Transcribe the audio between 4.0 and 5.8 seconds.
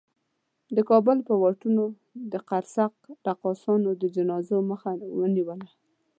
د جنازو مخه ونیوله.